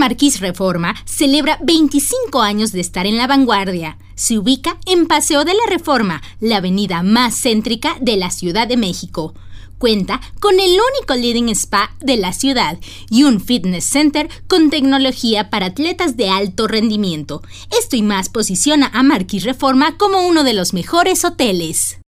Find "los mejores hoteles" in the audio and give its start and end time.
20.54-21.98